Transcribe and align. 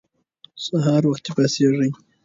سهار 0.65 1.01
وختي 1.07 1.31
پاڅیږئ. 1.35 1.91